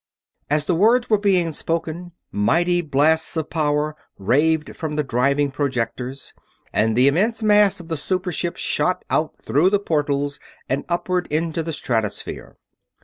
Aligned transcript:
As 0.49 0.65
the 0.65 0.73
words 0.73 1.11
were 1.11 1.19
being 1.19 1.53
spoken 1.53 2.13
mighty 2.31 2.81
blasts 2.81 3.37
of 3.37 3.51
power 3.51 3.95
raved 4.17 4.75
from 4.75 4.95
the 4.95 5.03
driving 5.03 5.51
projectors, 5.51 6.33
and 6.73 6.95
the 6.97 7.07
immense 7.07 7.43
mass 7.43 7.79
of 7.79 7.87
the 7.87 7.97
super 7.97 8.31
ship 8.31 8.57
shot 8.57 9.05
out 9.11 9.37
through 9.39 9.69
the 9.69 9.79
portals 9.79 10.39
and 10.67 10.85
upward 10.89 11.27
into 11.27 11.61
the 11.61 11.71
stratosphere. 11.71 12.57